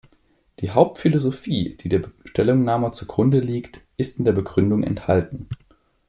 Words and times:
Die 0.61 0.71
Hauptphilosophie, 0.71 1.77
die 1.79 1.87
der 1.87 2.01
Stellungnahme 2.25 2.91
zugrunde 2.91 3.39
liegt, 3.39 3.81
ist 3.97 4.17
in 4.17 4.25
der 4.25 4.31
Begründung 4.31 4.81
enthalten. 4.81 5.47